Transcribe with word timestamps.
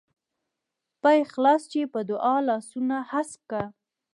په 1.01 1.09
اخلاص 1.23 1.61
چې 1.71 1.81
په 1.93 1.99
دعا 2.09 2.35
لاسونه 2.49 2.97
هسک 3.11 3.39
کا. 3.51 3.63